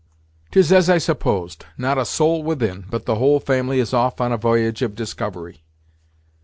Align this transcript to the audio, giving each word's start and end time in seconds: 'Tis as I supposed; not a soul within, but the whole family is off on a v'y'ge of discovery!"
'Tis 0.49 0.71
as 0.71 0.89
I 0.89 0.97
supposed; 0.97 1.67
not 1.77 1.99
a 1.99 2.05
soul 2.05 2.41
within, 2.41 2.85
but 2.89 3.05
the 3.05 3.17
whole 3.17 3.39
family 3.39 3.79
is 3.79 3.93
off 3.93 4.19
on 4.19 4.31
a 4.31 4.37
v'y'ge 4.39 4.81
of 4.81 4.95
discovery!" 4.95 5.63